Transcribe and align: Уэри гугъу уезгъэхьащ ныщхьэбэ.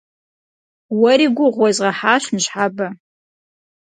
Уэри 0.99 1.27
гугъу 1.35 1.61
уезгъэхьащ 1.65 2.23
ныщхьэбэ. 2.33 2.87